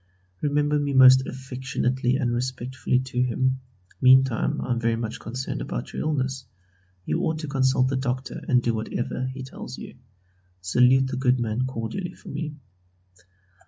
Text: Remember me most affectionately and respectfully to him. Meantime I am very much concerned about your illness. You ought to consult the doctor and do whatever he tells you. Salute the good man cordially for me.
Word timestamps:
Remember 0.41 0.79
me 0.79 0.93
most 0.93 1.27
affectionately 1.27 2.15
and 2.15 2.33
respectfully 2.33 3.01
to 3.01 3.21
him. 3.21 3.59
Meantime 4.01 4.59
I 4.61 4.71
am 4.71 4.79
very 4.79 4.95
much 4.95 5.19
concerned 5.19 5.61
about 5.61 5.93
your 5.93 6.01
illness. 6.01 6.47
You 7.05 7.19
ought 7.21 7.37
to 7.41 7.47
consult 7.47 7.89
the 7.89 7.97
doctor 7.97 8.43
and 8.47 8.63
do 8.63 8.73
whatever 8.73 9.27
he 9.27 9.43
tells 9.43 9.77
you. 9.77 9.97
Salute 10.59 11.05
the 11.05 11.17
good 11.17 11.39
man 11.39 11.67
cordially 11.67 12.15
for 12.15 12.29
me. 12.29 12.55